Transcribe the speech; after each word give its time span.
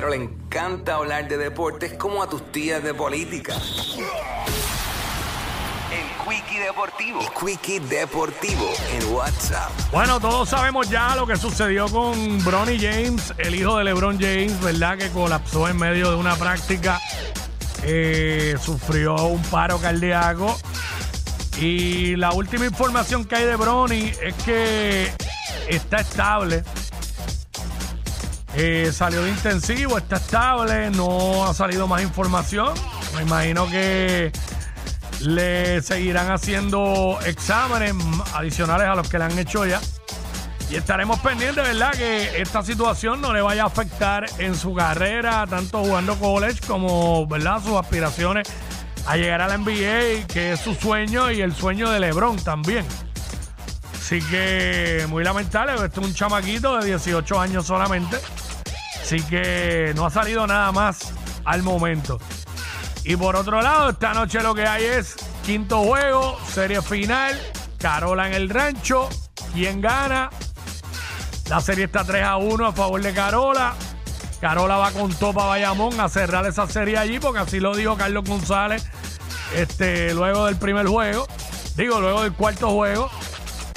pero 0.00 0.12
le 0.12 0.16
encanta 0.16 0.94
hablar 0.94 1.28
de 1.28 1.36
deportes 1.36 1.92
como 1.92 2.22
a 2.22 2.26
tus 2.26 2.50
tías 2.52 2.82
de 2.82 2.94
política. 2.94 3.52
El 5.92 6.06
Quickie 6.26 6.58
Deportivo. 6.58 7.20
El 7.20 7.28
Quickie 7.28 7.80
Deportivo 7.80 8.72
en 8.94 9.12
WhatsApp. 9.12 9.70
Bueno, 9.92 10.18
todos 10.18 10.48
sabemos 10.48 10.88
ya 10.88 11.14
lo 11.16 11.26
que 11.26 11.36
sucedió 11.36 11.86
con 11.88 12.42
Bronny 12.42 12.78
James, 12.78 13.34
el 13.36 13.54
hijo 13.54 13.76
de 13.76 13.84
LeBron 13.84 14.18
James, 14.18 14.58
¿verdad? 14.62 14.96
Que 14.96 15.10
colapsó 15.10 15.68
en 15.68 15.76
medio 15.76 16.08
de 16.08 16.16
una 16.16 16.34
práctica, 16.36 16.98
eh, 17.82 18.56
sufrió 18.58 19.16
un 19.16 19.42
paro 19.42 19.76
cardíaco. 19.76 20.58
Y 21.58 22.16
la 22.16 22.32
última 22.32 22.64
información 22.64 23.26
que 23.26 23.36
hay 23.36 23.44
de 23.44 23.56
Bronny 23.56 24.12
es 24.22 24.34
que 24.46 25.12
está 25.68 25.98
estable. 25.98 26.64
Eh, 28.54 28.90
salió 28.92 29.22
de 29.22 29.30
intensivo, 29.30 29.98
está 29.98 30.16
estable, 30.16 30.90
no 30.90 31.46
ha 31.46 31.54
salido 31.54 31.86
más 31.86 32.02
información. 32.02 32.74
Me 33.14 33.22
imagino 33.22 33.68
que 33.68 34.32
le 35.20 35.82
seguirán 35.82 36.30
haciendo 36.30 37.18
exámenes 37.24 37.94
adicionales 38.34 38.88
a 38.88 38.94
los 38.94 39.08
que 39.08 39.18
le 39.18 39.24
han 39.24 39.38
hecho 39.38 39.66
ya. 39.66 39.80
Y 40.70 40.76
estaremos 40.76 41.18
pendientes, 41.20 41.64
¿verdad? 41.64 41.92
Que 41.92 42.40
esta 42.40 42.62
situación 42.62 43.20
no 43.20 43.32
le 43.32 43.42
vaya 43.42 43.64
a 43.64 43.66
afectar 43.66 44.26
en 44.38 44.54
su 44.54 44.72
carrera, 44.72 45.44
tanto 45.48 45.82
jugando 45.82 46.16
college 46.16 46.60
como, 46.66 47.26
¿verdad? 47.26 47.60
Sus 47.62 47.76
aspiraciones 47.76 48.48
a 49.06 49.16
llegar 49.16 49.40
a 49.40 49.48
la 49.48 49.58
NBA, 49.58 50.26
que 50.28 50.52
es 50.52 50.60
su 50.60 50.74
sueño 50.74 51.30
y 51.30 51.40
el 51.40 51.54
sueño 51.54 51.90
de 51.90 51.98
LeBron 51.98 52.36
también. 52.36 52.84
Así 53.94 54.20
que 54.22 55.06
muy 55.08 55.24
lamentable, 55.24 55.74
este 55.74 56.00
es 56.00 56.06
un 56.06 56.14
chamaquito 56.14 56.78
de 56.78 56.86
18 56.86 57.40
años 57.40 57.66
solamente. 57.66 58.18
Así 59.02 59.22
que 59.22 59.92
no 59.96 60.06
ha 60.06 60.10
salido 60.10 60.46
nada 60.46 60.72
más 60.72 61.12
al 61.44 61.62
momento. 61.62 62.18
Y 63.04 63.16
por 63.16 63.36
otro 63.36 63.62
lado, 63.62 63.90
esta 63.90 64.14
noche 64.14 64.40
lo 64.42 64.54
que 64.54 64.66
hay 64.66 64.84
es 64.84 65.16
quinto 65.44 65.82
juego, 65.84 66.38
serie 66.52 66.82
final, 66.82 67.38
Carola 67.78 68.28
en 68.28 68.34
el 68.34 68.50
rancho. 68.50 69.08
¿Quién 69.54 69.80
gana? 69.80 70.30
La 71.48 71.60
serie 71.60 71.86
está 71.86 72.04
3 72.04 72.22
a 72.22 72.36
1 72.36 72.66
a 72.66 72.72
favor 72.72 73.02
de 73.02 73.12
Carola. 73.12 73.74
Carola 74.40 74.76
va 74.76 74.92
con 74.92 75.12
Topa 75.12 75.46
Bayamón 75.46 75.98
a 76.00 76.08
cerrar 76.08 76.46
esa 76.46 76.66
serie 76.66 76.96
allí, 76.96 77.18
porque 77.18 77.40
así 77.40 77.58
lo 77.58 77.74
dijo 77.74 77.96
Carlos 77.96 78.24
González 78.24 78.86
este, 79.54 80.14
luego 80.14 80.46
del 80.46 80.56
primer 80.56 80.86
juego. 80.86 81.26
Digo, 81.76 82.00
luego 82.00 82.22
del 82.22 82.32
cuarto 82.32 82.70
juego. 82.70 83.10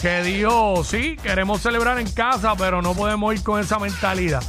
Que 0.00 0.22
dijo, 0.22 0.82
sí, 0.84 1.16
queremos 1.22 1.62
celebrar 1.62 1.98
en 1.98 2.10
casa, 2.10 2.54
pero 2.56 2.82
no 2.82 2.92
podemos 2.92 3.34
ir 3.34 3.42
con 3.42 3.60
esa 3.60 3.78
mentalidad. 3.78 4.42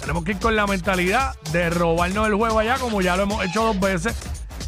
Tenemos 0.00 0.24
que 0.24 0.32
ir 0.32 0.38
con 0.38 0.56
la 0.56 0.66
mentalidad 0.66 1.34
de 1.52 1.70
robarnos 1.70 2.26
el 2.26 2.34
juego 2.34 2.58
allá, 2.58 2.78
como 2.78 3.00
ya 3.00 3.16
lo 3.16 3.24
hemos 3.24 3.44
hecho 3.44 3.64
dos 3.64 3.80
veces. 3.80 4.16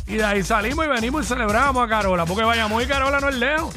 Y 0.07 0.17
de 0.17 0.25
ahí 0.25 0.43
salimos 0.43 0.85
y 0.85 0.89
venimos 0.89 1.25
y 1.25 1.29
celebramos 1.29 1.85
a 1.85 1.89
Carola, 1.89 2.27
porque 2.27 2.43
vayamos 2.43 2.83
y 2.83 2.87
Carola 2.87 3.21
no 3.21 3.29
es 3.29 3.37
lejos. 3.37 3.75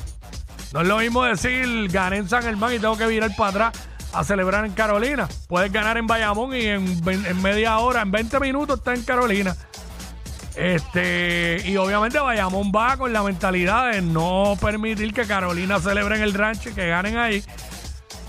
No 0.74 0.82
es 0.82 0.88
lo 0.88 0.98
mismo 0.98 1.24
decir 1.24 1.88
gané 1.90 2.18
en 2.18 2.28
San 2.28 2.42
Germán 2.42 2.74
y 2.74 2.80
tengo 2.80 2.98
que 2.98 3.06
virar 3.06 3.36
para 3.36 3.68
atrás 3.68 3.88
a 4.14 4.24
celebrar 4.24 4.66
en 4.66 4.72
Carolina. 4.72 5.28
Puedes 5.48 5.72
ganar 5.72 5.98
en 5.98 6.08
Bayamón 6.08 6.56
y 6.56 6.66
en, 6.66 7.42
media 7.42 7.78
hora, 7.80 8.02
en 8.02 8.12
20 8.12 8.40
minutos 8.40 8.80
está 8.80 8.94
en 8.94 9.04
Carolina. 9.04 9.56
Este, 10.56 11.62
y 11.66 11.78
obviamente 11.78 12.20
Bayamón 12.20 12.72
va 12.72 12.96
con 12.98 13.12
la 13.12 13.24
mentalidad 13.24 13.92
de 13.92 14.02
no 14.02 14.56
permitir 14.62 15.14
que 15.14 15.26
Carolina 15.26 15.80
celebre 15.80 16.16
en 16.16 16.22
el 16.22 16.34
rancho 16.34 16.70
y 16.70 16.74
que 16.74 16.88
ganen 16.88 17.18
ahí. 17.18 17.44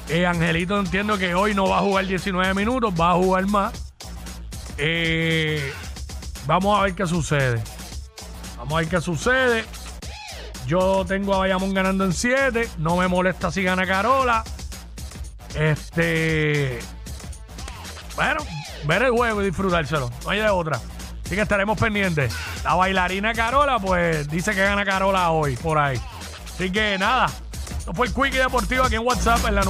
Eh, 0.08 0.26
Angelito 0.26 0.78
entiendo 0.78 1.18
que 1.18 1.34
hoy 1.34 1.54
no 1.54 1.68
va 1.68 1.78
a 1.78 1.80
jugar 1.80 2.06
19 2.06 2.54
minutos, 2.54 2.92
va 2.98 3.12
a 3.12 3.14
jugar 3.14 3.46
más. 3.46 3.92
Eh, 4.76 5.72
vamos 6.46 6.78
a 6.78 6.82
ver 6.82 6.94
qué 6.94 7.06
sucede. 7.06 7.62
Vamos 8.58 8.74
a 8.74 8.76
ver 8.78 8.88
qué 8.88 9.00
sucede. 9.00 9.64
Yo 10.66 11.04
tengo 11.06 11.34
a 11.34 11.38
Bayamón 11.38 11.74
ganando 11.74 12.04
en 12.04 12.12
7. 12.12 12.68
No 12.78 12.96
me 12.96 13.08
molesta 13.08 13.50
si 13.50 13.62
gana 13.62 13.86
Carola. 13.86 14.44
Este. 15.54 16.78
Bueno, 18.16 18.40
ver 18.86 19.02
el 19.02 19.10
juego 19.10 19.42
y 19.42 19.46
disfrutárselo. 19.46 20.10
No 20.24 20.30
hay 20.30 20.40
de 20.40 20.48
otra. 20.48 20.80
Así 21.24 21.34
que 21.34 21.42
estaremos 21.42 21.78
pendientes. 21.78 22.34
La 22.64 22.74
bailarina 22.74 23.32
Carola, 23.32 23.78
pues 23.78 24.28
dice 24.28 24.54
que 24.54 24.60
gana 24.60 24.84
Carola 24.84 25.30
hoy, 25.30 25.56
por 25.56 25.78
ahí. 25.78 25.98
Así 26.54 26.70
que 26.70 26.98
nada. 26.98 27.30
Esto 27.78 27.92
fue 27.92 28.06
el 28.06 28.14
Quickie 28.14 28.38
Deportivo 28.38 28.84
aquí 28.84 28.94
en 28.94 29.06
WhatsApp 29.06 29.46
en 29.46 29.54
la 29.54 29.62